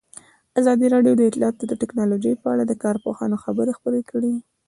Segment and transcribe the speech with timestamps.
[0.59, 4.33] ازادي راډیو د اطلاعاتی تکنالوژي په اړه د کارپوهانو خبرې خپرې کړي.